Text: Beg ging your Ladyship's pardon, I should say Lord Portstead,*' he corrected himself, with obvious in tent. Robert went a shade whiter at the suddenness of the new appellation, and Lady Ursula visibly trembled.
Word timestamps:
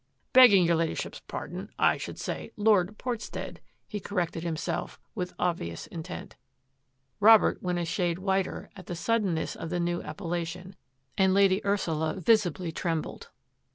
Beg 0.33 0.49
ging 0.49 0.65
your 0.65 0.77
Ladyship's 0.77 1.19
pardon, 1.27 1.69
I 1.77 1.95
should 1.97 2.17
say 2.17 2.51
Lord 2.57 2.97
Portstead,*' 2.97 3.59
he 3.87 3.99
corrected 3.99 4.41
himself, 4.41 4.99
with 5.13 5.35
obvious 5.37 5.85
in 5.85 6.01
tent. 6.01 6.35
Robert 7.19 7.61
went 7.61 7.77
a 7.77 7.85
shade 7.85 8.17
whiter 8.17 8.71
at 8.75 8.87
the 8.87 8.95
suddenness 8.95 9.55
of 9.55 9.69
the 9.69 9.79
new 9.79 10.01
appellation, 10.01 10.75
and 11.19 11.35
Lady 11.35 11.63
Ursula 11.63 12.15
visibly 12.19 12.71
trembled. 12.71 13.29